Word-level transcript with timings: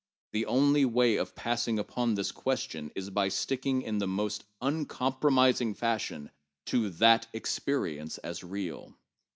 The 0.31 0.47
only 0.47 0.83
way 0.83 1.17
of 1.17 1.35
passing 1.35 1.77
upon 1.77 2.15
this 2.15 2.31
question 2.31 2.89
is 2.95 3.11
by 3.11 3.27
sticking 3.27 3.83
in 3.83 3.99
the 3.99 4.07
most 4.07 4.45
uncompromising 4.59 5.75
fashion 5.75 6.31
to 6.65 6.89
that 6.89 7.27
experience 7.33 8.17
as 8.17 8.43
real. 8.43 8.95